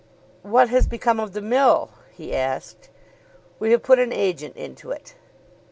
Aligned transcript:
"What 0.41 0.69
has 0.69 0.87
become 0.87 1.19
of 1.19 1.33
the 1.33 1.43
mill?" 1.43 1.91
he 2.11 2.35
asked. 2.35 2.89
"We 3.59 3.69
have 3.69 3.83
put 3.83 3.99
an 3.99 4.11
agent 4.11 4.57
into 4.57 4.89
it." 4.89 5.13